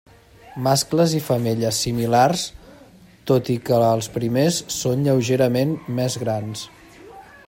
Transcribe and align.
Mascles 0.67 1.11
i 1.17 1.19
femelles 1.25 1.81
similars, 1.87 2.45
tot 3.31 3.53
i 3.55 3.59
que 3.67 3.77
els 3.89 4.09
primers 4.17 4.57
són 4.79 5.07
lleugerament 5.09 5.77
més 6.01 6.19
grans. 6.27 6.69